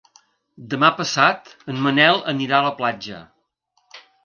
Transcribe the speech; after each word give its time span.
Demà 0.71 0.89
passat 1.01 1.51
en 1.75 1.85
Manel 1.89 2.19
anirà 2.35 2.59
a 2.63 2.67
la 2.71 2.75
platja. 2.83 3.23